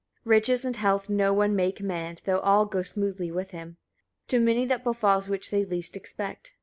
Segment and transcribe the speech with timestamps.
[0.23, 0.29] 8.
[0.29, 3.77] Riches and health no one may command, though all go smoothly with him.
[4.29, 6.53] To many that befalls which they least expect.